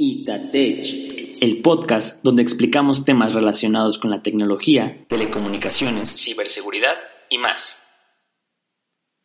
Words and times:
Itatech, 0.00 1.42
el 1.42 1.60
podcast 1.60 2.22
donde 2.22 2.40
explicamos 2.40 3.04
temas 3.04 3.32
relacionados 3.32 3.98
con 3.98 4.10
la 4.12 4.22
tecnología, 4.22 5.04
telecomunicaciones, 5.08 6.14
ciberseguridad 6.14 6.94
y 7.28 7.38
más. 7.38 7.74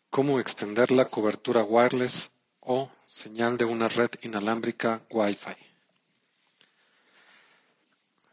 Cómo 0.10 0.40
extender 0.40 0.90
la 0.90 1.06
cobertura 1.06 1.64
wireless 1.64 2.32
o 2.60 2.90
señal 3.06 3.56
de 3.56 3.66
una 3.66 3.88
red 3.88 4.10
inalámbrica 4.24 5.04
Wi-Fi. 5.12 5.52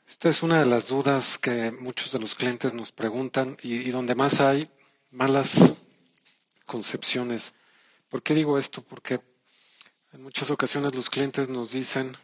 Esta 0.08 0.30
es 0.30 0.42
una 0.42 0.60
de 0.60 0.66
las 0.66 0.88
dudas 0.88 1.36
que 1.36 1.70
muchos 1.72 2.10
de 2.10 2.20
los 2.20 2.34
clientes 2.34 2.72
nos 2.72 2.90
preguntan 2.90 3.58
y, 3.62 3.86
y 3.86 3.90
donde 3.90 4.14
más 4.14 4.40
hay 4.40 4.66
malas 5.10 5.74
concepciones. 6.64 7.54
¿Por 8.08 8.22
qué 8.22 8.32
digo 8.32 8.56
esto? 8.56 8.82
Porque 8.82 9.20
en 10.14 10.22
muchas 10.22 10.50
ocasiones 10.50 10.94
los 10.94 11.10
clientes 11.10 11.50
nos 11.50 11.72
dicen 11.72 12.16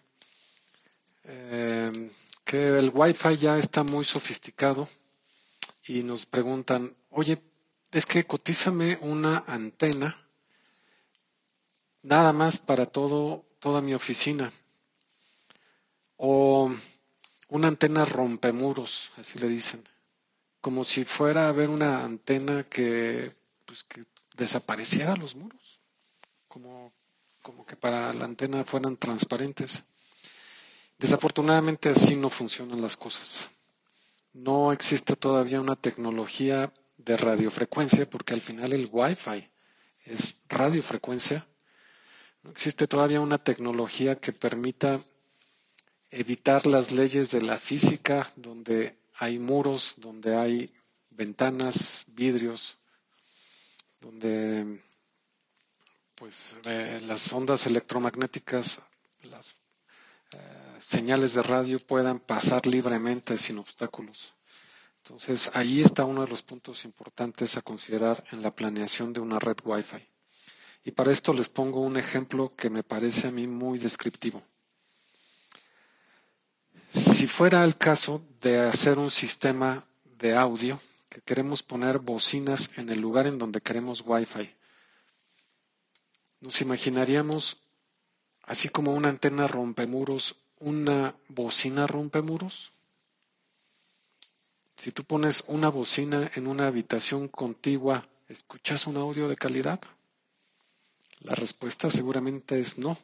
eh, 1.27 2.11
que 2.45 2.79
el 2.79 2.91
Wi-Fi 2.95 3.37
ya 3.37 3.59
está 3.59 3.83
muy 3.83 4.05
sofisticado 4.05 4.89
y 5.89 6.03
nos 6.03 6.27
preguntan, 6.27 6.95
oye, 7.11 7.43
es 7.91 8.07
que 8.07 8.25
cotízame 8.25 8.99
una 9.01 9.45
antena 9.47 10.17
nada 12.03 12.33
más 12.33 12.59
para 12.59 12.87
todo, 12.87 13.45
toda 13.59 13.81
mi 13.81 13.95
oficina. 13.95 14.53
O 16.17 16.71
una 17.49 17.69
antena 17.69 18.05
rompemuros, 18.05 19.11
así 19.17 19.39
le 19.39 19.49
dicen. 19.49 19.85
Como 20.61 20.85
si 20.85 21.05
fuera 21.05 21.47
a 21.47 21.49
haber 21.49 21.69
una 21.69 22.05
antena 22.05 22.65
que, 22.65 23.33
pues, 23.65 23.85
que 23.85 24.05
desapareciera 24.37 25.17
los 25.17 25.35
muros. 25.35 25.81
Como, 26.49 26.93
como 27.43 27.67
que 27.67 27.77
para 27.77 28.13
la 28.15 28.25
antena 28.25 28.65
fueran 28.65 28.97
transparentes. 28.97 29.85
Desafortunadamente 30.99 31.91
así 31.91 32.17
no 32.17 32.31
funcionan 32.31 32.81
las 32.81 32.97
cosas. 32.97 33.49
No 34.33 34.73
existe 34.73 35.17
todavía 35.17 35.61
una 35.61 35.77
tecnología 35.77 36.73
de 36.97 37.17
radiofrecuencia 37.17 38.09
porque 38.09 38.35
al 38.35 38.41
final 38.41 38.73
el 38.73 38.89
Wi-Fi 38.91 39.49
es 40.07 40.35
radiofrecuencia. 40.49 41.47
No 42.43 42.51
existe 42.51 42.87
todavía 42.87 43.21
una 43.21 43.39
tecnología 43.39 44.17
que 44.17 44.33
permita 44.33 45.01
evitar 46.11 46.67
las 46.67 46.93
leyes 46.93 47.31
de 47.31 47.43
la 47.43 47.59
física 47.59 48.33
donde 48.37 48.97
hay 49.15 49.39
muros, 49.39 49.95
donde 49.99 50.37
hay 50.37 50.73
ventanas, 51.11 52.05
vidrios, 52.09 52.79
donde 54.01 54.83
pues 56.15 56.59
eh, 56.67 57.03
las 57.07 57.33
ondas 57.33 57.67
electromagnéticas, 57.67 58.81
las 59.23 59.55
señales 60.79 61.35
de 61.35 61.43
radio 61.43 61.79
puedan 61.79 62.21
pasar 62.21 62.67
libremente 62.67 63.37
sin 63.39 63.59
obstáculos. 63.59 64.35
Entonces, 65.03 65.51
ahí 65.55 65.83
está 65.83 66.05
uno 66.05 66.23
de 66.23 66.29
los 66.29 66.43
puntos 66.43 66.85
importantes 66.85 67.57
a 67.57 67.63
considerar 67.63 68.25
en 68.33 68.43
la 68.43 68.55
planeación 68.55 69.13
de 69.13 69.21
una 69.21 69.39
red 69.39 69.57
Wi-Fi. 69.65 70.05
Y 70.85 70.91
para 70.93 71.13
esto 71.13 71.33
les 71.33 71.49
pongo 71.49 71.81
un 71.81 71.97
ejemplo 71.97 72.53
que 72.57 72.71
me 72.71 72.83
parece 72.83 73.29
a 73.29 73.31
mí 73.31 73.47
muy 73.47 73.79
descriptivo. 73.79 74.43
Si 76.93 77.27
fuera 77.27 77.65
el 77.65 77.77
caso 77.77 78.23
de 78.41 78.61
hacer 78.61 78.99
un 78.99 79.11
sistema 79.11 79.85
de 80.19 80.37
audio, 80.37 80.81
que 81.09 81.21
queremos 81.21 81.63
poner 81.63 81.99
bocinas 81.99 82.71
en 82.77 82.89
el 82.89 83.01
lugar 83.01 83.27
en 83.27 83.39
donde 83.39 83.61
queremos 83.61 84.03
Wi-Fi, 84.05 84.49
nos 86.41 86.61
imaginaríamos 86.61 87.59
así 88.47 88.69
como 88.69 88.95
una 88.95 89.09
antena 89.09 89.47
rompemuros, 89.47 90.37
una 90.59 91.15
bocina 91.29 91.87
rompemuros? 91.87 92.73
Si 94.77 94.93
tú 94.93 95.05
pones 95.05 95.45
una 95.49 95.69
bocina 95.69 96.31
en 96.35 96.47
una 96.47 96.67
habitación 96.67 97.29
contigua, 97.29 98.07
¿escuchas 98.29 98.87
un 98.87 98.97
audio 98.97 99.29
de 99.29 99.37
calidad? 99.37 99.81
La 101.21 101.35
respuesta 101.35 101.91
seguramente 101.91 102.61
es 102.61 102.79
no. 102.79 102.99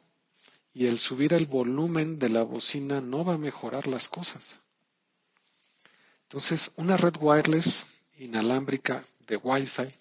Y 0.73 0.87
el 0.87 0.97
subir 0.97 1.33
el 1.33 1.45
volumen 1.45 2.17
de 2.17 2.29
la 2.29 2.43
bocina 2.43 3.01
no 3.01 3.23
va 3.25 3.33
a 3.33 3.37
mejorar 3.37 3.87
las 3.87 4.07
cosas. 4.07 4.59
Entonces, 6.23 6.71
una 6.77 6.97
red 6.97 7.13
wireless 7.19 7.85
inalámbrica 8.17 9.03
de 9.27 9.37
Wi-Fi 9.37 9.93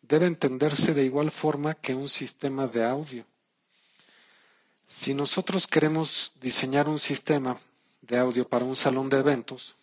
debe 0.00 0.26
entenderse 0.26 0.94
de 0.94 1.04
igual 1.04 1.30
forma 1.30 1.74
que 1.74 1.94
un 1.94 2.08
sistema 2.08 2.66
de 2.66 2.84
audio. 2.84 3.26
Si 4.86 5.14
nosotros 5.14 5.66
queremos 5.66 6.32
diseñar 6.40 6.88
un 6.88 6.98
sistema 6.98 7.58
de 8.02 8.18
audio 8.18 8.48
para 8.48 8.64
un 8.64 8.76
salón 8.76 9.08
de 9.08 9.18
eventos 9.18 9.76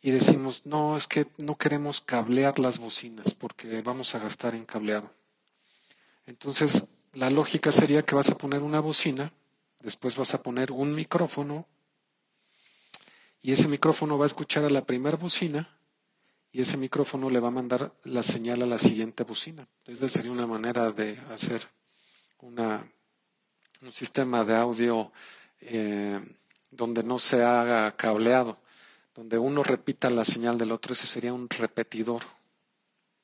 y 0.00 0.10
decimos, 0.10 0.62
no, 0.64 0.96
es 0.96 1.06
que 1.06 1.26
no 1.38 1.56
queremos 1.56 2.00
cablear 2.00 2.58
las 2.58 2.78
bocinas 2.78 3.34
porque 3.34 3.82
vamos 3.82 4.14
a 4.14 4.20
gastar 4.20 4.54
en 4.54 4.66
cableado. 4.66 5.10
Entonces, 6.26 6.84
la 7.12 7.30
lógica 7.30 7.72
sería 7.72 8.02
que 8.02 8.14
vas 8.14 8.30
a 8.30 8.38
poner 8.38 8.62
una 8.62 8.80
bocina, 8.80 9.32
después 9.80 10.16
vas 10.16 10.34
a 10.34 10.42
poner 10.42 10.72
un 10.72 10.94
micrófono 10.94 11.66
y 13.42 13.52
ese 13.52 13.68
micrófono 13.68 14.16
va 14.16 14.24
a 14.24 14.28
escuchar 14.28 14.64
a 14.64 14.70
la 14.70 14.84
primera 14.84 15.16
bocina 15.16 15.68
y 16.52 16.60
ese 16.60 16.76
micrófono 16.76 17.30
le 17.30 17.40
va 17.40 17.48
a 17.48 17.50
mandar 17.50 17.92
la 18.04 18.22
señal 18.22 18.62
a 18.62 18.66
la 18.66 18.78
siguiente 18.78 19.24
bocina. 19.24 19.66
Esa 19.86 20.08
sería 20.08 20.30
una 20.30 20.46
manera 20.46 20.92
de 20.92 21.18
hacer 21.30 21.68
una 22.38 22.88
un 23.84 23.92
sistema 23.92 24.44
de 24.44 24.54
audio 24.56 25.12
eh, 25.60 26.18
donde 26.70 27.02
no 27.02 27.18
se 27.18 27.42
haga 27.42 27.94
cableado, 27.96 28.56
donde 29.14 29.36
uno 29.36 29.62
repita 29.62 30.08
la 30.08 30.24
señal 30.24 30.56
del 30.56 30.72
otro, 30.72 30.94
ese 30.94 31.06
sería 31.06 31.34
un 31.34 31.48
repetidor 31.50 32.22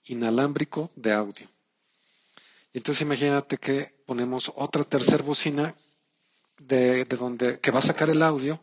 inalámbrico 0.04 0.90
de 0.94 1.12
audio. 1.12 1.48
Y 2.74 2.78
entonces 2.78 3.02
imagínate 3.02 3.56
que 3.56 3.94
ponemos 4.04 4.52
otra 4.54 4.84
tercera 4.84 5.24
bocina 5.24 5.74
de, 6.58 7.04
donde 7.06 7.58
que 7.58 7.70
va 7.70 7.78
a 7.78 7.82
sacar 7.82 8.10
el 8.10 8.22
audio 8.22 8.60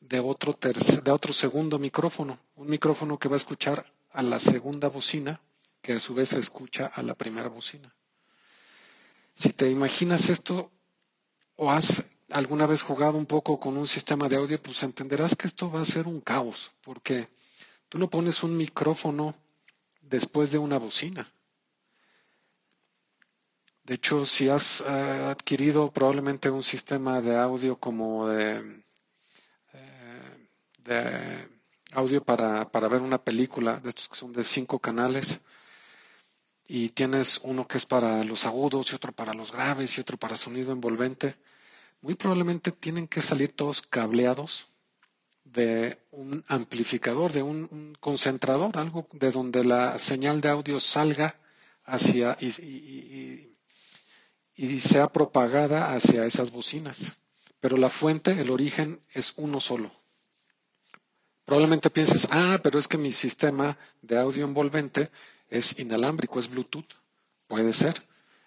de 0.00 0.20
otro 0.20 0.58
de 0.58 1.10
otro 1.10 1.32
segundo 1.34 1.78
micrófono, 1.78 2.38
un 2.56 2.68
micrófono 2.68 3.18
que 3.18 3.28
va 3.28 3.36
a 3.36 3.44
escuchar 3.44 3.84
a 4.12 4.22
la 4.22 4.38
segunda 4.38 4.88
bocina, 4.88 5.38
que 5.82 5.92
a 5.92 6.00
su 6.00 6.14
vez 6.14 6.32
escucha 6.32 6.86
a 6.86 7.02
la 7.02 7.14
primera 7.14 7.48
bocina. 7.48 7.94
Si 9.34 9.52
te 9.52 9.70
imaginas 9.70 10.28
esto, 10.30 10.70
o 11.62 11.70
has 11.70 12.10
alguna 12.30 12.64
vez 12.66 12.80
jugado 12.80 13.18
un 13.18 13.26
poco 13.26 13.60
con 13.60 13.76
un 13.76 13.86
sistema 13.86 14.30
de 14.30 14.36
audio, 14.36 14.62
pues 14.62 14.82
entenderás 14.82 15.36
que 15.36 15.46
esto 15.46 15.70
va 15.70 15.82
a 15.82 15.84
ser 15.84 16.06
un 16.06 16.22
caos, 16.22 16.72
porque 16.80 17.28
tú 17.90 17.98
no 17.98 18.08
pones 18.08 18.42
un 18.42 18.56
micrófono 18.56 19.34
después 20.00 20.52
de 20.52 20.56
una 20.56 20.78
bocina. 20.78 21.30
De 23.84 23.94
hecho, 23.96 24.24
si 24.24 24.48
has 24.48 24.80
eh, 24.80 24.84
adquirido 24.88 25.92
probablemente 25.92 26.48
un 26.48 26.62
sistema 26.62 27.20
de 27.20 27.36
audio 27.36 27.76
como 27.78 28.26
de, 28.28 28.82
eh, 30.86 31.48
audio 31.92 32.24
para, 32.24 32.70
para, 32.70 32.88
ver 32.88 33.02
una 33.02 33.22
película, 33.22 33.78
de 33.80 33.90
estos 33.90 34.08
que 34.08 34.16
son 34.16 34.32
de 34.32 34.44
cinco 34.44 34.78
canales, 34.78 35.40
y 36.72 36.90
tienes 36.90 37.40
uno 37.42 37.66
que 37.66 37.78
es 37.78 37.84
para 37.84 38.22
los 38.22 38.46
agudos 38.46 38.92
y 38.92 38.94
otro 38.94 39.10
para 39.10 39.34
los 39.34 39.50
graves 39.50 39.98
y 39.98 40.00
otro 40.00 40.16
para 40.16 40.36
sonido 40.36 40.70
envolvente, 40.70 41.34
muy 42.00 42.14
probablemente 42.14 42.70
tienen 42.70 43.08
que 43.08 43.20
salir 43.20 43.56
todos 43.56 43.82
cableados 43.82 44.68
de 45.42 45.98
un 46.12 46.44
amplificador, 46.46 47.32
de 47.32 47.42
un, 47.42 47.96
concentrador, 47.98 48.78
algo 48.78 49.08
de 49.14 49.32
donde 49.32 49.64
la 49.64 49.98
señal 49.98 50.40
de 50.40 50.48
audio 50.48 50.78
salga 50.78 51.34
hacia 51.84 52.36
y, 52.38 53.50
y, 54.54 54.80
sea 54.80 55.08
propagada 55.08 55.92
hacia 55.92 56.24
esas 56.24 56.52
bocinas. 56.52 57.14
Pero 57.58 57.78
la 57.78 57.90
fuente, 57.90 58.40
el 58.40 58.48
origen, 58.48 59.00
es 59.12 59.34
uno 59.36 59.58
solo. 59.58 59.90
Probablemente 61.44 61.90
pienses, 61.90 62.28
ah, 62.30 62.60
pero 62.62 62.78
es 62.78 62.86
que 62.86 62.96
mi 62.96 63.10
sistema 63.10 63.76
de 64.02 64.18
audio 64.18 64.44
envolvente 64.44 65.10
es 65.50 65.78
inalámbrico, 65.78 66.38
es 66.38 66.48
Bluetooth. 66.48 66.94
Puede 67.46 67.72
ser. 67.72 68.02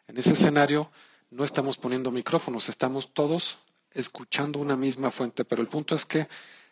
En 0.07 0.17
ese 0.17 0.33
escenario, 0.33 0.89
no 1.29 1.43
estamos 1.43 1.77
poniendo 1.77 2.09
micrófonos, 2.11 2.69
estamos 2.69 3.13
todos 3.13 3.59
escuchando 3.91 4.59
una 4.59 4.75
misma 4.75 5.11
fuente, 5.11 5.45
pero 5.45 5.61
el 5.61 5.67
punto 5.67 5.93
es 5.93 6.05
que 6.05 6.27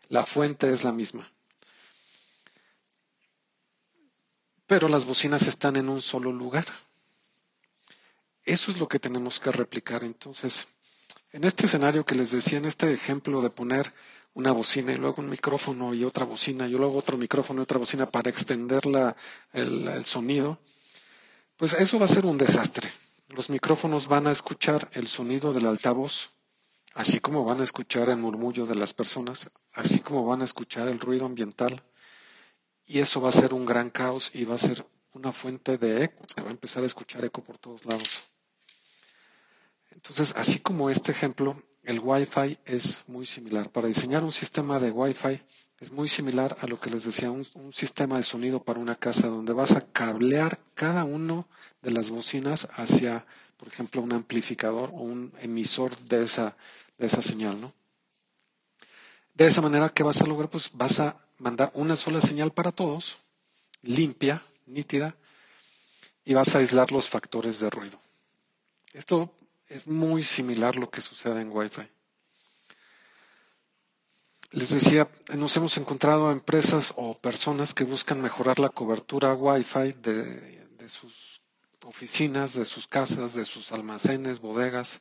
la 0.10 0.25
fuente 0.25 0.72
es 0.72 0.83
la 0.83 0.92
misma. 0.92 1.31
Pero 4.66 4.88
las 4.88 5.06
bocinas 5.06 5.48
están 5.48 5.75
en 5.75 5.89
un 5.89 6.01
solo 6.01 6.31
lugar. 6.31 6.66
Eso 8.44 8.72
es 8.72 8.80
lo 8.80 8.88
que 8.88 9.00
tenemos 9.00 9.39
que 9.39 9.51
replicar. 9.51 10.04
Entonces, 10.04 10.68
en 11.31 11.44
este 11.44 11.66
escenario 11.66 12.06
que 12.06 12.16
les 12.16 12.31
decía, 12.31 12.57
en 12.57 12.66
este 12.66 12.92
ejemplo 12.94 13.42
de 13.42 13.50
poner 13.50 13.94
una 14.33 14.51
bocina 14.51 14.94
y 14.94 14.98
luego 14.98 15.22
un 15.22 15.30
micrófono 15.30 15.94
y 15.94 16.04
otra 16.04 16.25
bocina 16.25 16.68
y 16.68 16.72
luego 16.72 16.98
otro 16.98 17.18
micrófono 17.18 17.62
y 17.62 17.63
otra 17.63 17.78
bocina 17.78 18.06
para 18.10 18.30
extender 18.30 18.81
el, 19.54 20.06
sonido, 20.06 20.57
pues 21.57 21.74
eso 21.74 22.00
va 22.00 22.06
a 22.06 22.10
ser 22.10 22.25
un 22.25 22.38
desastre. 22.38 22.89
Los 23.30 23.50
micrófonos 23.50 24.07
van 24.07 24.28
a 24.28 24.31
escuchar 24.31 24.89
el 24.94 25.07
sonido 25.07 25.54
del 25.54 25.66
altavoz, 25.66 26.31
así 26.94 27.19
como 27.19 27.45
van 27.45 27.62
a 27.62 27.63
escuchar 27.63 28.10
el 28.10 28.18
murmullo 28.18 28.66
de 28.66 28.75
las 28.75 28.94
personas, 28.94 29.50
así 29.74 30.00
como 30.00 30.25
van 30.25 30.42
a 30.42 30.45
escuchar 30.45 30.88
el 30.88 31.00
ruido 31.00 31.25
ambiental. 31.25 31.83
Y 32.86 33.00
eso 33.00 33.22
va 33.22 33.30
a 33.30 33.33
ser 33.33 33.54
un 33.54 33.66
gran 33.66 33.89
caos 33.89 34.31
y 34.33 34.44
va 34.44 34.56
a 34.56 34.57
ser 34.57 34.86
una 35.13 35.31
fuente 35.31 35.78
de 35.78 36.06
eco. 36.06 36.25
Se 36.28 36.42
va 36.42 36.50
a 36.50 36.51
empezar 36.51 36.83
a 36.83 36.88
escuchar 36.88 37.24
eco 37.24 37.44
por 37.44 37.57
todos 37.57 37.86
lados. 37.86 38.22
Entonces, 39.91 40.33
así 40.35 40.59
como 40.59 40.89
este 40.89 41.11
ejemplo, 41.11 41.55
el 41.83 41.99
Wi-Fi 41.99 42.57
es 42.65 43.03
muy 43.07 43.25
similar. 43.25 43.69
Para 43.69 43.88
diseñar 43.88 44.23
un 44.23 44.31
sistema 44.31 44.79
de 44.79 44.91
Wi-Fi 44.91 45.41
es 45.79 45.91
muy 45.91 46.07
similar 46.07 46.55
a 46.61 46.67
lo 46.67 46.79
que 46.79 46.91
les 46.91 47.03
decía, 47.03 47.31
un, 47.31 47.45
sistema 47.73 48.17
de 48.17 48.23
sonido 48.23 48.63
para 48.63 48.79
una 48.79 48.95
casa 48.95 49.27
donde 49.27 49.53
vas 49.53 49.71
a 49.71 49.81
cablear 49.81 50.59
cada 50.75 51.03
uno 51.03 51.47
de 51.81 51.91
las 51.91 52.11
bocinas 52.11 52.67
hacia, 52.75 53.25
por 53.57 53.67
ejemplo, 53.67 54.01
un 54.01 54.13
amplificador 54.13 54.91
o 54.93 55.01
un 55.01 55.33
emisor 55.39 55.95
de 55.97 56.23
esa, 56.23 56.55
de 56.97 57.07
esa 57.07 57.21
señal, 57.21 57.59
¿no? 57.59 57.73
De 59.33 59.47
esa 59.47 59.61
manera, 59.61 59.89
¿qué 59.89 60.03
vas 60.03 60.21
a 60.21 60.25
lograr? 60.25 60.49
Pues 60.49 60.69
vas 60.73 60.99
a 60.99 61.15
mandar 61.39 61.71
una 61.73 61.95
sola 61.95 62.21
señal 62.21 62.51
para 62.51 62.71
todos, 62.71 63.17
limpia, 63.81 64.44
nítida, 64.67 65.15
y 66.23 66.35
vas 66.35 66.53
a 66.53 66.59
aislar 66.59 66.91
los 66.91 67.09
factores 67.09 67.59
de 67.59 67.69
ruido. 67.71 67.99
Esto 68.94 69.33
es 69.71 69.88
muy 69.88 70.21
similar 70.21 70.75
lo 70.75 70.89
que 70.89 71.01
sucede 71.01 71.41
en 71.41 71.50
Wi-Fi. 71.50 71.88
Les 74.51 74.69
decía, 74.69 75.09
nos 75.33 75.56
hemos 75.56 75.77
encontrado 75.77 76.29
empresas 76.29 76.94
o 76.97 77.18
personas 77.18 77.73
que 77.73 77.85
buscan 77.85 78.21
mejorar 78.21 78.59
la 78.59 78.68
cobertura 78.68 79.33
Wi-Fi 79.33 79.94
de, 79.94 80.68
de 80.77 80.89
sus 80.89 81.41
oficinas, 81.85 82.53
de 82.53 82.65
sus 82.65 82.85
casas, 82.85 83.33
de 83.33 83.45
sus 83.45 83.71
almacenes, 83.71 84.41
bodegas, 84.41 85.00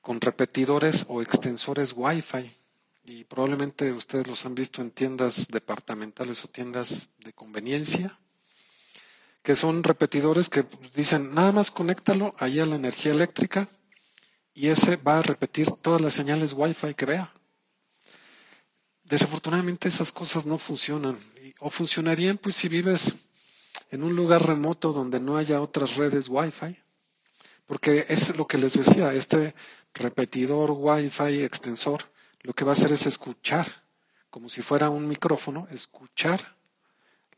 con 0.00 0.20
repetidores 0.20 1.06
o 1.08 1.22
extensores 1.22 1.94
Wi-Fi. 1.96 2.52
Y 3.04 3.22
probablemente 3.22 3.92
ustedes 3.92 4.26
los 4.26 4.44
han 4.44 4.56
visto 4.56 4.82
en 4.82 4.90
tiendas 4.90 5.46
departamentales 5.46 6.44
o 6.44 6.48
tiendas 6.48 7.08
de 7.18 7.32
conveniencia 7.32 8.18
que 9.46 9.54
son 9.54 9.84
repetidores 9.84 10.48
que 10.48 10.66
dicen 10.96 11.32
nada 11.32 11.52
más 11.52 11.70
conéctalo 11.70 12.34
ahí 12.40 12.58
a 12.58 12.66
la 12.66 12.74
energía 12.74 13.12
eléctrica 13.12 13.68
y 14.52 14.70
ese 14.70 14.96
va 14.96 15.20
a 15.20 15.22
repetir 15.22 15.70
todas 15.70 16.00
las 16.00 16.14
señales 16.14 16.52
Wi-Fi 16.52 16.94
que 16.94 17.06
vea. 17.06 17.32
Desafortunadamente 19.04 19.86
esas 19.86 20.10
cosas 20.10 20.46
no 20.46 20.58
funcionan 20.58 21.16
o 21.60 21.70
funcionarían 21.70 22.38
pues 22.38 22.56
si 22.56 22.66
vives 22.68 23.14
en 23.92 24.02
un 24.02 24.16
lugar 24.16 24.44
remoto 24.44 24.92
donde 24.92 25.20
no 25.20 25.36
haya 25.36 25.60
otras 25.60 25.94
redes 25.94 26.28
Wi-Fi. 26.28 26.76
Porque 27.66 28.04
es 28.08 28.36
lo 28.36 28.48
que 28.48 28.58
les 28.58 28.72
decía, 28.72 29.14
este 29.14 29.54
repetidor 29.94 30.72
Wi-Fi 30.72 31.44
extensor 31.44 32.02
lo 32.40 32.52
que 32.52 32.64
va 32.64 32.72
a 32.72 32.78
hacer 32.78 32.90
es 32.90 33.06
escuchar, 33.06 33.84
como 34.28 34.48
si 34.48 34.60
fuera 34.60 34.90
un 34.90 35.06
micrófono, 35.06 35.68
escuchar 35.70 36.55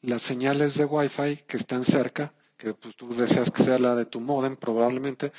las 0.03 0.23
señales 0.23 0.77
de 0.77 0.85
Wi-Fi 0.85 1.45
que 1.47 1.57
están 1.57 1.85
cerca, 1.85 2.33
que 2.57 2.75
pues, 2.75 2.97
tú 2.97 3.15
deseas 3.15 3.51
que 3.51 3.63
sea 3.63 3.79
la 3.79 3.95
de 3.95 4.07
tu 4.07 4.21
modem 4.21 4.57
probablemente, 4.57 5.33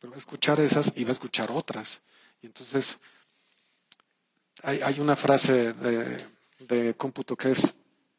pero 0.00 0.10
va 0.10 0.16
a 0.16 0.18
escuchar 0.18 0.60
esas 0.60 0.92
y 0.96 1.04
va 1.04 1.10
a 1.10 1.12
escuchar 1.12 1.50
otras. 1.52 2.02
Y 2.40 2.46
entonces 2.46 2.98
hay, 4.62 4.80
hay 4.82 5.00
una 5.00 5.16
frase 5.16 5.72
de, 5.72 6.24
de 6.60 6.94
cómputo 6.94 7.36
que 7.36 7.50
es 7.50 7.74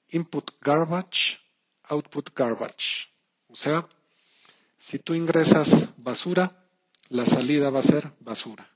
input 0.09 0.51
garbage, 0.61 1.39
output 1.83 2.33
garbage. 2.35 3.09
O 3.47 3.55
sea, 3.55 3.87
si 4.77 4.99
tú 4.99 5.13
ingresas 5.13 5.89
basura, 5.97 6.67
la 7.09 7.25
salida 7.25 7.69
va 7.69 7.79
a 7.79 7.83
ser 7.83 8.11
basura. 8.19 8.69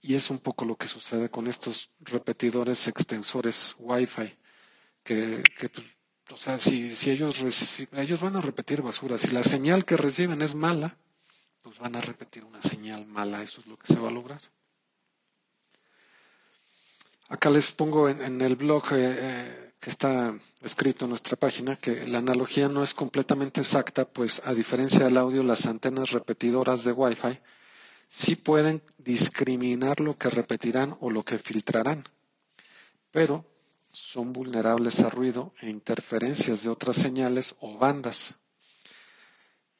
Y 0.00 0.14
es 0.14 0.30
un 0.30 0.38
poco 0.38 0.64
lo 0.64 0.76
que 0.76 0.88
sucede 0.88 1.30
con 1.30 1.46
estos 1.46 1.90
repetidores 2.00 2.88
extensores 2.88 3.74
Wi-Fi, 3.78 4.38
que, 5.02 5.42
o 6.32 6.36
sea, 6.36 6.58
si, 6.58 6.94
si 6.94 7.10
ellos, 7.10 7.42
ellos 7.92 8.20
van 8.20 8.36
a 8.36 8.40
repetir 8.40 8.82
basura, 8.82 9.18
si 9.18 9.28
la 9.28 9.42
señal 9.42 9.84
que 9.84 9.96
reciben 9.96 10.42
es 10.42 10.54
mala, 10.54 10.96
pues 11.62 11.78
van 11.78 11.96
a 11.96 12.00
repetir 12.00 12.44
una 12.44 12.62
señal 12.62 13.06
mala, 13.06 13.42
eso 13.42 13.60
es 13.60 13.66
lo 13.66 13.76
que 13.76 13.86
se 13.86 13.98
va 13.98 14.08
a 14.08 14.12
lograr. 14.12 14.40
Acá 17.28 17.48
les 17.48 17.70
pongo 17.70 18.08
en, 18.08 18.40
el 18.40 18.56
blog 18.56 18.92
eh, 18.92 18.96
eh, 18.98 19.72
que 19.78 19.90
está 19.90 20.34
escrito 20.62 21.04
en 21.04 21.10
nuestra 21.10 21.36
página 21.36 21.76
que 21.76 22.04
la 22.06 22.18
analogía 22.18 22.68
no 22.68 22.82
es 22.82 22.92
completamente 22.92 23.60
exacta, 23.60 24.04
pues 24.04 24.42
a 24.44 24.52
diferencia 24.52 25.04
del 25.04 25.16
audio, 25.16 25.42
las 25.42 25.66
antenas 25.66 26.10
repetidoras 26.10 26.82
de 26.82 26.92
Wi-Fi 26.92 27.38
sí 28.08 28.34
pueden 28.34 28.82
discriminar 28.98 30.00
lo 30.00 30.16
que 30.16 30.28
repetirán 30.28 30.96
o 31.00 31.10
lo 31.10 31.22
que 31.22 31.38
filtrarán, 31.38 32.02
pero 33.12 33.44
son 33.92 34.32
vulnerables 34.32 35.00
a 35.00 35.10
ruido 35.10 35.54
e 35.60 35.68
interferencias 35.70 36.62
de 36.62 36.68
otras 36.68 36.96
señales 36.96 37.56
o 37.60 37.76
bandas. 37.78 38.36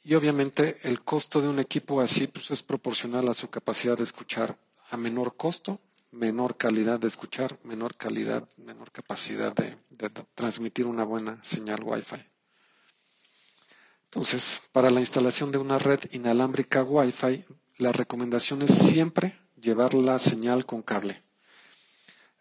Y 0.02 0.14
obviamente 0.14 0.78
el 0.82 1.02
costo 1.02 1.40
de 1.40 1.48
un 1.48 1.58
equipo 1.58 2.00
así 2.00 2.26
pues, 2.26 2.50
es 2.50 2.62
proporcional 2.62 3.28
a 3.28 3.34
su 3.34 3.50
capacidad 3.50 3.96
de 3.96 4.04
escuchar. 4.04 4.58
A 4.90 4.96
menor 4.96 5.36
costo, 5.36 5.78
menor 6.10 6.56
calidad 6.56 6.98
de 6.98 7.08
escuchar, 7.08 7.58
menor 7.64 7.96
calidad, 7.96 8.48
menor 8.56 8.90
capacidad 8.90 9.54
de, 9.54 9.76
de 9.90 10.10
transmitir 10.34 10.86
una 10.86 11.04
buena 11.04 11.38
señal 11.44 11.80
Wi-Fi. 11.84 12.24
Entonces, 14.06 14.62
para 14.72 14.90
la 14.90 14.98
instalación 15.00 15.52
de 15.52 15.58
una 15.58 15.78
red 15.78 16.00
inalámbrica 16.10 16.82
Wi-Fi, 16.82 17.44
la 17.78 17.92
recomendación 17.92 18.62
es 18.62 18.74
siempre 18.74 19.38
llevar 19.56 19.94
la 19.94 20.18
señal 20.18 20.66
con 20.66 20.82
cable. 20.82 21.22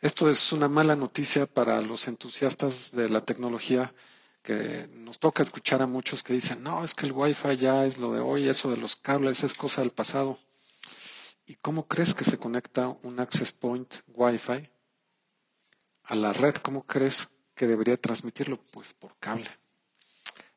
Esto 0.01 0.29
es 0.29 0.53
una 0.53 0.69
mala 0.69 0.95
noticia 0.95 1.45
para 1.45 1.81
los 1.81 2.07
entusiastas 2.07 2.91
de 2.93 3.09
la 3.09 3.19
tecnología 3.25 3.93
que 4.41 4.87
nos 4.93 5.19
toca 5.19 5.43
escuchar 5.43 5.81
a 5.81 5.87
muchos 5.87 6.23
que 6.23 6.31
dicen, 6.31 6.63
no, 6.63 6.85
es 6.85 6.95
que 6.95 7.05
el 7.05 7.11
Wi-Fi 7.11 7.57
ya 7.57 7.85
es 7.85 7.97
lo 7.97 8.13
de 8.13 8.21
hoy, 8.21 8.47
eso 8.47 8.71
de 8.71 8.77
los 8.77 8.95
cables 8.95 9.43
es 9.43 9.53
cosa 9.53 9.81
del 9.81 9.91
pasado. 9.91 10.39
¿Y 11.45 11.55
cómo 11.55 11.85
crees 11.85 12.13
que 12.13 12.23
se 12.23 12.37
conecta 12.37 12.87
un 13.03 13.19
access 13.19 13.51
point 13.51 13.93
Wi-Fi 14.07 14.69
a 16.03 16.15
la 16.15 16.31
red? 16.31 16.55
¿Cómo 16.55 16.85
crees 16.85 17.27
que 17.53 17.67
debería 17.67 17.97
transmitirlo? 17.97 18.57
Pues 18.71 18.93
por 18.93 19.17
cable. 19.19 19.49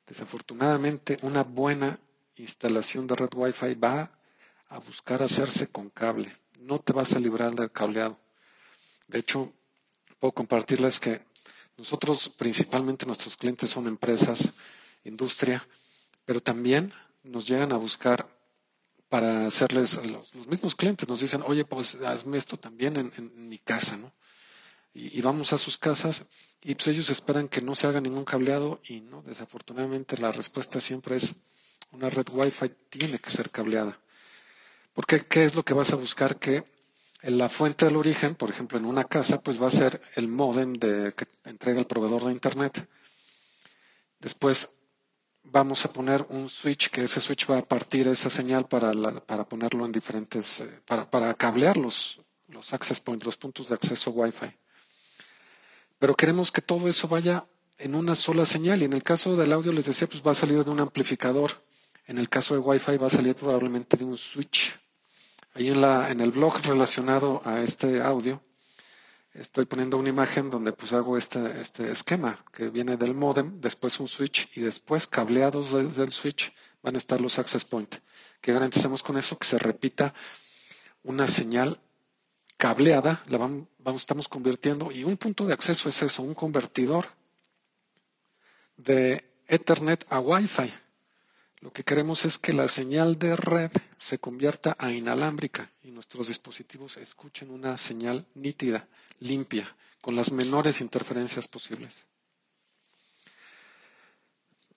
Desafortunadamente, 0.07 1.19
una 1.23 1.43
buena 1.43 1.99
instalación 2.37 3.09
de 3.09 3.17
red 3.17 3.31
Wi-Fi 3.35 3.75
va 3.75 4.13
a 4.69 4.79
buscar 4.79 5.21
hacerse 5.21 5.67
con 5.67 5.91
cable. 5.91 6.37
No 6.61 6.79
te 6.79 6.93
vas 6.93 7.15
a 7.17 7.19
librar 7.19 7.53
del 7.57 7.73
cableado. 7.73 8.23
De 9.13 9.19
hecho, 9.19 9.53
puedo 10.19 10.33
compartirles 10.33 10.99
que 10.99 11.21
nosotros, 11.77 12.31
principalmente 12.31 13.07
nuestros 13.07 13.37
clientes 13.37 13.69
son 13.71 13.87
empresas, 13.87 14.53
industria, 15.05 15.67
pero 16.25 16.41
también 16.41 16.93
nos 17.23 17.47
llegan 17.47 17.73
a 17.73 17.77
buscar 17.77 18.27
para 19.11 19.47
hacerles, 19.47 20.03
los, 20.05 20.35
mismos 20.47 20.75
clientes 20.75 21.07
nos 21.07 21.21
dicen, 21.21 21.43
oye, 21.47 21.67
pues 21.67 21.97
hazme 21.97 22.39
esto 22.39 22.59
también 22.59 22.97
en, 22.97 23.49
mi 23.49 23.59
casa, 23.59 23.99
¿no? 23.99 24.11
Y, 24.95 25.21
vamos 25.21 25.53
a 25.53 25.59
sus 25.59 25.77
casas 25.77 26.25
y 26.63 26.75
pues 26.75 26.89
ellos 26.89 27.11
esperan 27.11 27.49
que 27.49 27.61
no 27.61 27.75
se 27.75 27.87
haga 27.87 28.01
ningún 28.01 28.25
cableado 28.25 28.81
y 28.89 29.01
no, 29.01 29.23
desafortunadamente 29.23 30.17
la 30.17 30.33
respuesta 30.33 30.81
siempre 30.81 31.17
es 31.17 31.35
una 31.91 32.09
red 32.09 32.27
Wi-Fi 32.31 32.71
tiene 32.89 33.19
que 33.19 33.31
ser 33.31 33.51
cableada. 33.51 33.99
Porque 34.95 35.27
¿qué 35.27 35.45
es 35.45 35.55
lo 35.55 35.63
que 35.63 35.75
vas 35.75 35.93
a 35.93 35.97
buscar? 35.97 36.39
Que 36.39 36.72
la 37.23 37.49
fuente 37.49 37.85
del 37.85 37.97
origen, 37.97 38.35
por 38.35 38.51
ejemplo, 38.51 38.79
en 38.79 38.85
una 38.85 39.05
casa, 39.05 39.41
pues 39.41 39.63
va 39.63 39.69
a 39.69 39.71
ser 39.71 40.01
el 40.17 40.27
modem 40.29 40.75
de, 40.75 41.15
que 41.15 41.27
entrega 41.45 41.79
el 41.79 41.87
proveedor 41.87 42.25
de 42.25 42.33
Internet. 42.33 42.89
Después 44.19 44.71
vamos 45.45 45.85
a 45.85 45.93
poner 45.93 46.27
un 46.31 46.49
switch, 46.49 46.91
que 46.91 47.05
ese 47.05 47.21
switch 47.21 47.49
va 47.51 47.59
a 47.59 47.69
partir 47.69 48.09
esa 48.09 48.31
señal 48.31 48.67
para, 48.67 48.93
para 49.21 49.45
ponerlo 49.49 49.87
en 49.87 49.93
diferentes, 49.93 50.61
eh, 50.61 50.81
para, 50.85 51.09
para 51.09 51.35
cablear 51.35 51.77
los, 51.77 52.21
los 52.49 52.73
access 52.73 53.01
points, 53.01 53.25
los 53.25 53.37
puntos 53.37 53.69
de 53.69 53.75
acceso 53.75 54.11
Wi-Fi. 54.11 54.57
Pero 55.99 56.15
queremos 56.15 56.51
que 56.51 56.63
todo 56.63 56.89
eso 56.89 57.07
vaya 57.07 57.47
en 57.79 57.95
una 57.95 58.17
sola 58.17 58.45
señal. 58.45 58.83
Y 58.83 58.87
en 58.87 58.93
el 58.93 59.05
caso 59.05 59.37
del 59.37 59.53
audio, 59.53 59.73
les 59.73 59.87
decía, 59.87 60.09
pues 60.09 60.23
va 60.27 60.33
a 60.33 60.35
salir 60.35 60.65
de 60.65 60.71
un 60.71 60.81
amplificador. 60.81 61.65
En 62.07 62.19
el 62.19 62.29
caso 62.29 62.55
de 62.55 62.61
Wi-Fi 62.61 62.97
va 62.97 63.07
a 63.07 63.11
salir 63.11 63.37
probablemente 63.37 63.97
de 63.97 64.05
un 64.05 64.19
switch 64.19 64.77
Ahí 65.55 65.69
en, 65.69 65.81
la, 65.83 66.11
en 66.11 66.21
el 66.21 66.31
blog 66.31 66.63
relacionado 66.65 67.43
a 67.45 67.61
este 67.63 68.01
audio, 68.01 68.43
estoy 69.35 69.67
poniendo 69.67 69.99
una 69.99 70.09
imagen 70.09 70.49
donde 70.49 70.73
pues 70.73 70.95
hago 70.95 71.19
este, 71.19 71.61
este 71.61 71.91
esquema 71.91 72.43
que 72.53 72.71
viene 72.71 72.97
del 72.97 73.15
modem, 73.15 73.61
después 73.61 74.01
un 74.01 74.09
switch 74.09 74.49
y 74.57 74.63
después 74.63 75.07
cableados 75.07 75.73
desde 75.73 76.05
el 76.05 76.13
switch 76.13 76.55
van 76.83 76.95
a 76.95 76.99
estar 76.99 77.21
los 77.21 77.39
access 77.39 77.67
point. 77.67 77.95
Que 78.41 78.53
garanticemos 78.55 79.03
con 79.03 79.19
eso 79.19 79.37
que 79.37 79.47
se 79.47 79.59
repita 79.59 80.15
una 81.03 81.27
señal 81.27 81.79
cableada, 82.57 83.23
la 83.29 83.39
vamos, 83.39 83.67
estamos 83.97 84.29
convirtiendo 84.29 84.91
y 84.91 85.05
un 85.05 85.17
punto 85.17 85.45
de 85.47 85.53
acceso 85.53 85.89
es 85.89 86.01
eso, 86.03 86.23
un 86.23 86.35
convertidor 86.35 87.09
de 88.77 89.23
Ethernet 89.49 90.07
a 90.09 90.19
Wi-Fi. 90.21 90.73
Lo 91.63 91.73
que 91.73 91.85
queremos 91.85 92.25
es 92.25 92.39
que 92.39 92.53
la 92.53 92.67
señal 92.67 93.21
de 93.21 93.37
red 93.37 93.71
se 93.97 94.19
convierta 94.19 94.75
a 94.81 94.91
inalámbrica 94.91 95.71
y 95.85 95.93
nuestros 95.93 96.27
dispositivos 96.27 96.97
escuchen 96.97 97.51
una 97.51 97.79
señal 97.79 98.27
nítida, 98.35 98.89
limpia, 99.21 99.73
con 100.01 100.17
las 100.17 100.33
menores 100.33 100.81
interferencias 100.81 101.47
posibles. 101.47 102.05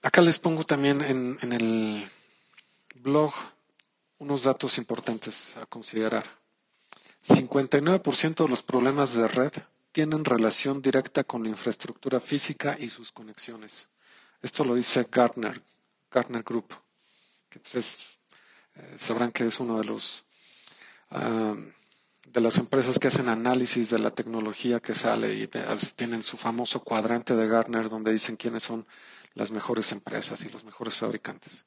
Acá 0.04 0.22
les 0.22 0.38
pongo 0.38 0.64
también 0.64 1.02
en, 1.02 1.54
el 1.54 2.08
blog 2.94 3.34
unos 4.20 4.44
datos 4.44 4.78
importantes 4.78 5.58
a 5.58 5.66
considerar. 5.66 6.24
59% 7.28 8.44
de 8.44 8.48
los 8.48 8.62
problemas 8.62 9.16
de 9.16 9.28
red 9.28 9.54
tienen 9.92 10.24
relación 10.24 10.84
directa 10.84 11.24
con 11.24 11.42
la 11.42 11.50
infraestructura 11.50 12.20
física 12.20 12.78
y 12.80 12.90
sus 12.90 13.12
conexiones. 13.12 13.90
Esto 14.44 14.64
lo 14.64 14.76
dice 14.76 15.08
Gartner, 15.10 15.60
Gartner 16.16 16.44
Group, 16.44 16.74
que 17.50 17.60
pues 17.60 18.06
eh, 18.76 18.94
sabrán 18.96 19.32
que 19.32 19.46
es 19.46 19.60
uno 19.60 19.78
de 19.80 19.86
los 19.86 20.24
de 22.26 22.42
las 22.42 22.58
empresas 22.58 22.98
que 23.00 23.08
hacen 23.08 23.30
análisis 23.30 23.90
de 23.92 24.00
la 24.00 24.12
tecnología 24.12 24.80
que 24.80 24.94
sale 24.96 25.34
y 25.36 25.48
tienen 25.96 26.24
su 26.24 26.36
famoso 26.38 26.84
cuadrante 26.84 27.36
de 27.36 27.48
Gartner 27.48 27.88
donde 27.90 28.12
dicen 28.12 28.36
quiénes 28.36 28.64
son 28.64 28.86
las 29.36 29.52
mejores 29.52 29.92
empresas 29.92 30.44
y 30.44 30.50
los 30.50 30.64
mejores 30.64 30.98
fabricantes. 30.98 31.64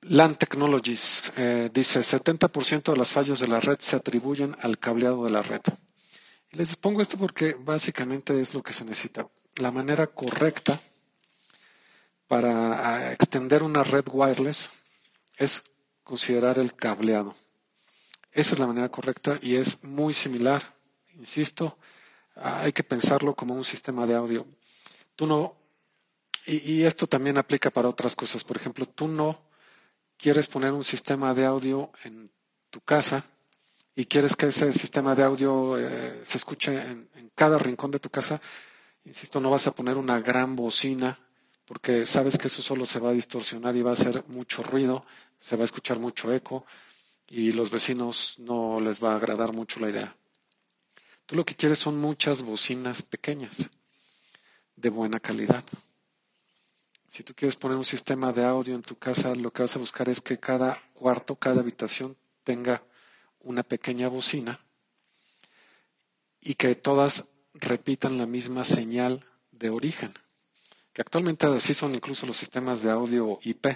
LAN 0.00 0.36
Technologies 0.36 1.32
eh, 1.36 1.68
dice 1.72 2.00
70% 2.00 2.92
de 2.92 2.96
las 2.96 3.10
fallas 3.10 3.38
de 3.40 3.48
la 3.48 3.60
red 3.60 3.78
se 3.80 3.96
atribuyen 3.96 4.56
al 4.60 4.78
cableado 4.78 5.24
de 5.24 5.30
la 5.30 5.42
red. 5.42 5.62
les 6.52 6.76
pongo 6.76 7.02
esto 7.02 7.18
porque 7.18 7.54
básicamente 7.58 8.40
es 8.40 8.54
lo 8.54 8.62
que 8.62 8.72
se 8.72 8.84
necesita. 8.84 9.28
La 9.56 9.70
manera 9.72 10.06
correcta 10.06 10.80
para 12.28 13.12
extender 13.12 13.62
una 13.62 13.84
red 13.84 14.04
wireless 14.10 14.70
es 15.36 15.62
considerar 16.02 16.58
el 16.58 16.74
cableado. 16.74 17.34
Esa 18.32 18.54
es 18.54 18.58
la 18.58 18.66
manera 18.66 18.88
correcta 18.90 19.38
y 19.40 19.56
es 19.56 19.82
muy 19.84 20.12
similar. 20.12 20.62
Insisto, 21.14 21.78
hay 22.34 22.72
que 22.72 22.84
pensarlo 22.84 23.34
como 23.34 23.54
un 23.54 23.64
sistema 23.64 24.06
de 24.06 24.14
audio. 24.14 24.46
Tú 25.14 25.26
no, 25.26 25.56
y, 26.46 26.84
esto 26.84 27.06
también 27.06 27.38
aplica 27.38 27.70
para 27.70 27.88
otras 27.88 28.14
cosas. 28.14 28.44
Por 28.44 28.56
ejemplo, 28.56 28.86
tú 28.86 29.08
no 29.08 29.40
quieres 30.16 30.46
poner 30.46 30.72
un 30.72 30.84
sistema 30.84 31.34
de 31.34 31.44
audio 31.44 31.90
en 32.04 32.30
tu 32.70 32.80
casa 32.80 33.24
y 33.94 34.04
quieres 34.04 34.36
que 34.36 34.46
ese 34.46 34.72
sistema 34.72 35.14
de 35.14 35.24
audio 35.24 35.78
eh, 35.78 36.20
se 36.22 36.36
escuche 36.38 36.76
en, 36.76 37.08
cada 37.34 37.58
rincón 37.58 37.90
de 37.90 37.98
tu 37.98 38.10
casa, 38.10 38.40
insisto, 39.04 39.40
no 39.40 39.50
vas 39.50 39.66
a 39.66 39.74
poner 39.74 39.96
una 39.96 40.20
gran 40.20 40.54
bocina 40.56 41.18
porque 41.66 42.06
sabes 42.06 42.38
que 42.38 42.46
eso 42.46 42.62
solo 42.62 42.86
se 42.86 43.00
va 43.00 43.10
a 43.10 43.14
distorsionar 43.14 43.76
y 43.76 43.82
va 43.82 43.90
a 43.90 43.94
hacer 43.94 44.24
mucho 44.28 44.62
ruido, 44.62 45.04
se 45.38 45.56
va 45.56 45.62
a 45.62 45.64
escuchar 45.64 45.98
mucho 45.98 46.32
eco 46.32 46.64
y 47.28 47.52
los 47.52 47.70
vecinos 47.70 48.36
no 48.38 48.80
les 48.80 49.02
va 49.02 49.12
a 49.12 49.16
agradar 49.16 49.52
mucho 49.52 49.80
la 49.80 49.90
idea. 49.90 50.16
Tú 51.26 51.34
lo 51.34 51.44
que 51.44 51.56
quieres 51.56 51.80
son 51.80 51.98
muchas 51.98 52.42
bocinas 52.42 53.02
pequeñas, 53.02 53.68
de 54.76 54.90
buena 54.90 55.18
calidad. 55.18 55.64
Si 57.08 57.24
tú 57.24 57.34
quieres 57.34 57.56
poner 57.56 57.76
un 57.76 57.84
sistema 57.84 58.32
de 58.32 58.44
audio 58.44 58.74
en 58.74 58.82
tu 58.82 58.96
casa, 58.96 59.34
lo 59.34 59.52
que 59.52 59.62
vas 59.62 59.74
a 59.74 59.80
buscar 59.80 60.08
es 60.08 60.20
que 60.20 60.38
cada 60.38 60.80
cuarto, 60.94 61.34
cada 61.34 61.60
habitación 61.60 62.16
tenga 62.44 62.84
una 63.40 63.64
pequeña 63.64 64.08
bocina 64.08 64.60
y 66.40 66.54
que 66.54 66.76
todas 66.76 67.28
repitan 67.54 68.18
la 68.18 68.26
misma 68.26 68.62
señal 68.62 69.24
de 69.50 69.70
origen, 69.70 70.12
que 70.96 71.02
actualmente 71.02 71.46
así 71.46 71.74
son 71.74 71.94
incluso 71.94 72.24
los 72.24 72.38
sistemas 72.38 72.82
de 72.82 72.90
audio 72.90 73.38
IP. 73.42 73.66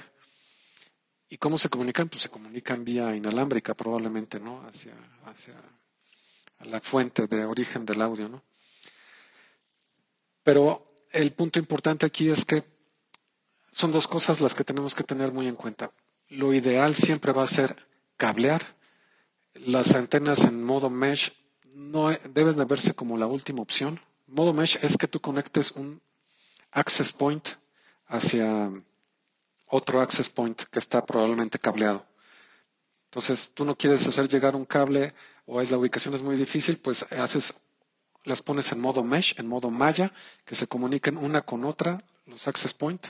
¿Y 1.29 1.37
cómo 1.37 1.59
se 1.59 1.69
comunican? 1.69 2.09
Pues 2.09 2.23
se 2.23 2.31
comunican 2.31 2.83
vía 2.83 3.15
inalámbrica 3.15 3.75
probablemente, 3.75 4.41
¿no? 4.41 4.67
Hacia, 4.67 4.95
hacia 5.27 5.55
la 6.61 6.81
fuente 6.81 7.27
de 7.27 7.45
origen 7.45 7.85
del 7.85 8.01
audio, 8.01 8.31
¿no? 8.31 8.43
Pero 10.43 10.83
el 11.13 11.35
punto 11.35 11.59
importante 11.59 12.07
aquí 12.07 12.31
es 12.31 12.47
que 12.47 12.65
son 13.71 13.93
dos 13.93 14.09
cosas 14.09 14.41
las 14.41 14.55
que 14.55 14.65
tenemos 14.65 14.95
que 14.95 15.05
tener 15.05 15.31
muy 15.31 15.47
en 15.47 15.57
cuenta. 15.57 15.93
Lo 16.31 16.55
ideal 16.55 16.95
siempre 16.95 17.33
va 17.33 17.43
a 17.43 17.49
ser 17.49 17.77
cablear. 18.17 18.63
Las 19.67 19.95
antenas 19.95 20.45
en 20.45 20.65
modo 20.65 20.89
mesh 20.89 21.35
no 21.75 22.09
deben 22.31 22.57
de 22.57 22.65
verse 22.65 22.95
como 22.95 23.19
la 23.19 23.27
última 23.27 23.61
opción. 23.61 24.01
Modo 24.27 24.55
mesh 24.55 24.79
es 24.81 24.97
que 24.97 25.07
tú 25.07 25.21
conectes 25.21 25.73
un 25.73 26.01
access 26.73 27.13
point 27.13 27.47
hacia 28.07 28.71
otro 29.67 30.01
access 30.01 30.29
point 30.29 30.61
que 30.71 30.79
está 30.79 31.05
probablemente 31.05 31.59
cableado. 31.59 32.05
Entonces, 33.07 33.51
tú 33.55 33.65
no 33.65 33.77
quieres 33.77 34.07
hacer 34.07 34.29
llegar 34.29 34.55
un 34.55 34.65
cable 34.65 35.15
o 35.47 35.61
la 35.61 35.79
ubicación 35.79 36.15
es 36.15 36.23
muy 36.23 36.37
difícil, 36.37 36.79
pues 36.79 37.03
haces, 37.13 37.55
las 38.25 38.41
pones 38.43 38.71
en 38.71 38.81
modo 38.81 39.03
mesh, 39.03 39.35
en 39.39 39.49
modo 39.49 39.71
malla, 39.71 40.13
que 40.45 40.55
se 40.55 40.69
comuniquen 40.69 41.17
una 41.17 41.43
con 41.43 41.65
otra, 41.65 42.03
los 42.27 42.47
access 42.47 42.73
point, 42.73 43.05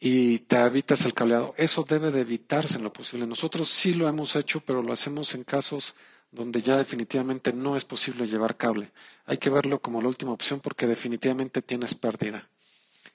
y 0.00 0.40
te 0.40 0.56
evitas 0.56 1.04
el 1.04 1.14
cableado. 1.14 1.54
Eso 1.56 1.84
debe 1.88 2.10
de 2.10 2.20
evitarse 2.22 2.76
en 2.76 2.84
lo 2.84 2.92
posible. 2.92 3.26
Nosotros 3.26 3.68
sí 3.68 3.94
lo 3.94 4.08
hemos 4.08 4.34
hecho, 4.34 4.60
pero 4.60 4.82
lo 4.82 4.92
hacemos 4.92 5.34
en 5.34 5.44
casos 5.44 5.94
donde 6.36 6.62
ya 6.62 6.76
definitivamente 6.76 7.52
no 7.52 7.74
es 7.74 7.84
posible 7.84 8.28
llevar 8.28 8.56
cable. 8.56 8.92
Hay 9.24 9.38
que 9.38 9.50
verlo 9.50 9.80
como 9.80 10.00
la 10.00 10.06
última 10.06 10.30
opción 10.30 10.60
porque 10.60 10.86
definitivamente 10.86 11.62
tienes 11.62 11.94
pérdida. 11.94 12.48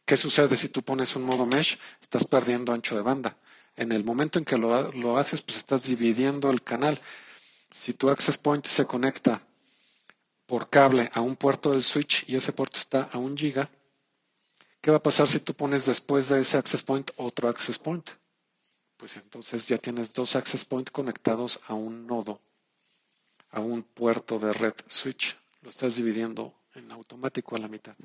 ¿Qué 0.06 0.18
sucede 0.18 0.58
si 0.58 0.68
tú 0.68 0.82
pones 0.82 1.16
un 1.16 1.24
modo 1.24 1.46
mesh? 1.46 1.78
Estás 2.02 2.26
perdiendo 2.26 2.74
ancho 2.74 2.96
de 2.96 3.02
banda. 3.02 3.38
En 3.78 3.94
el 3.94 4.04
momento 4.04 4.38
en 4.38 4.44
que 4.44 4.58
lo, 4.58 4.92
lo 4.92 5.18
haces, 5.18 5.42
pues 5.42 5.58
estás 5.58 5.84
dividiendo 5.84 6.50
el 6.50 6.62
canal. 6.62 7.00
Si 7.70 7.94
tu 7.94 8.10
access 8.10 8.38
point 8.38 8.66
se 8.66 8.86
conecta 8.86 9.42
por 10.46 10.70
cable 10.70 11.10
a 11.14 11.22
un 11.22 11.38
puerto 11.38 11.72
del 11.72 11.84
switch 11.84 12.26
y 12.28 12.36
ese 12.36 12.52
puerto 12.52 12.78
está 12.78 13.04
a 13.14 13.18
un 13.18 13.38
giga, 13.38 13.70
¿Qué 14.82 14.90
va 14.90 14.98
a 14.98 15.04
pasar 15.04 15.28
si 15.28 15.40
tú 15.40 15.54
pones 15.54 15.86
después 15.86 16.28
de 16.30 16.40
ese 16.40 16.58
access 16.58 16.82
point 16.82 17.12
otro 17.18 17.48
access 17.48 17.78
point? 17.78 18.10
Pues 18.98 19.16
entonces 19.16 19.68
ya 19.68 19.78
tienes 19.78 20.12
dos 20.12 20.36
access 20.36 20.66
point 20.66 20.90
conectados 20.90 21.60
a 21.68 21.76
un 21.76 22.08
nodo, 22.08 22.42
a 23.52 23.60
un 23.60 23.84
puerto 23.84 24.40
de 24.40 24.54
red 24.54 24.74
switch. 24.88 25.38
Lo 25.62 25.70
estás 25.70 25.96
dividiendo 25.96 26.54
en 26.74 26.92
automático 26.92 27.56
a 27.56 27.60
la 27.60 27.68
mitad. 27.68 27.96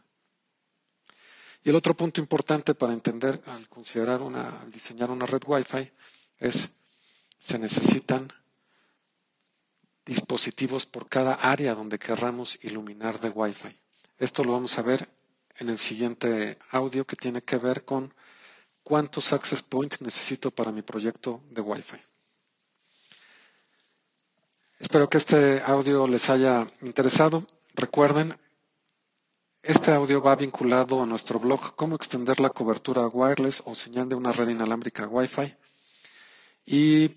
Y 1.65 1.71
el 1.71 1.77
otro 1.77 1.95
punto 1.97 2.21
importante 2.21 2.75
para 2.75 2.93
entender 2.93 3.43
al 3.47 3.69
considerar 3.69 4.23
una, 4.23 4.61
al 4.61 4.71
diseñar 4.71 5.11
una 5.11 5.27
red 5.27 5.43
Wi-Fi 5.47 5.91
es 6.39 6.71
se 7.39 7.59
necesitan 7.59 8.33
dispositivos 10.05 10.87
por 10.87 11.09
cada 11.09 11.35
área 11.35 11.75
donde 11.75 11.99
querramos 11.99 12.59
iluminar 12.63 13.19
de 13.21 13.31
Wi-Fi. 13.31 13.77
Esto 14.19 14.45
lo 14.45 14.53
vamos 14.53 14.79
a 14.79 14.83
ver 14.83 15.09
en 15.59 15.69
el 15.69 15.79
siguiente 15.79 16.59
audio 16.71 17.05
que 17.05 17.17
tiene 17.17 17.43
que 17.43 17.57
ver 17.57 17.85
con 17.85 18.15
cuántos 18.83 19.33
access 19.33 19.63
points 19.63 20.01
necesito 20.01 20.51
para 20.51 20.71
mi 20.71 20.83
proyecto 20.83 21.43
de 21.51 21.61
Wi-Fi. 21.61 21.99
Espero 24.79 25.09
que 25.09 25.19
este 25.19 25.63
audio 25.63 26.07
les 26.07 26.29
haya 26.29 26.67
interesado. 26.83 27.47
Recuerden, 27.75 28.37
este 29.63 29.93
audio 29.93 30.21
va 30.21 30.37
vinculado 30.37 31.03
a 31.03 31.07
nuestro 31.07 31.39
blog 31.39 31.75
Cómo 31.77 31.97
extender 31.97 32.41
la 32.41 32.51
cobertura 32.51 33.07
wireless 33.07 33.63
o 33.65 33.75
señal 33.75 34.09
de 34.09 34.17
una 34.17 34.33
red 34.33 34.49
inalámbrica 34.49 35.09
Wi-Fi. 35.09 35.55
Y 36.67 37.11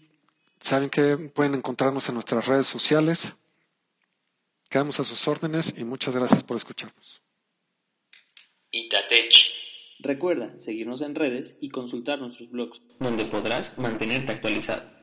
saben 0.60 0.90
que 0.90 1.18
pueden 1.18 1.56
encontrarnos 1.56 2.08
en 2.08 2.16
nuestras 2.16 2.48
redes 2.48 2.68
sociales. 2.68 3.36
Quedamos 4.70 5.00
a 5.00 5.04
sus 5.04 5.28
órdenes 5.28 5.76
y 5.78 5.84
muchas 5.84 6.16
gracias 6.16 6.44
por 6.44 6.56
escucharnos. 6.56 7.22
Itatech. 8.72 9.34
Recuerda 10.00 10.58
seguirnos 10.58 11.02
en 11.02 11.14
redes 11.14 11.58
y 11.60 11.70
consultar 11.70 12.20
nuestros 12.20 12.50
blogs, 12.50 12.82
donde 13.00 13.26
podrás 13.26 13.78
mantenerte 13.78 14.32
actualizado. 14.32 14.99